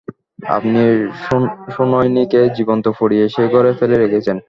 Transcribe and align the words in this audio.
আপনি 0.49 0.81
সুনয়নীকে 1.73 2.41
জীবন্ত 2.57 2.85
পুড়িয়ে 2.97 3.25
সেই 3.29 3.47
ঘরে 3.53 3.71
ফেলে 3.79 3.95
রেখেছেন। 3.97 4.37